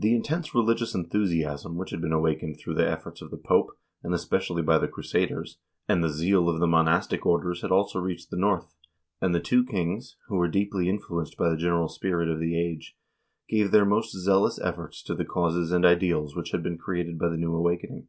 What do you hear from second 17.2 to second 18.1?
the new awakening.